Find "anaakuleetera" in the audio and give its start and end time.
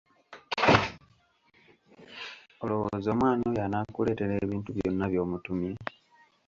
3.67-4.33